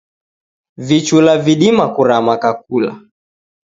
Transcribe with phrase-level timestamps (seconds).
[0.87, 2.93] Vichula vidima kurama kakula.